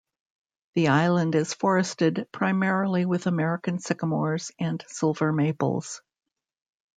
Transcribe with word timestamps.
The 0.73 0.87
island 0.87 1.35
is 1.35 1.53
forested 1.53 2.27
primarily 2.31 3.05
with 3.05 3.27
American 3.27 3.77
sycamores 3.77 4.51
and 4.57 4.83
silver 4.87 5.31
maples. 5.31 6.01